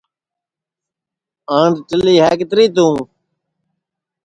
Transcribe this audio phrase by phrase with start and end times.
[1.55, 2.93] ٕآنٚٹِیلی ہے کِتری تُوں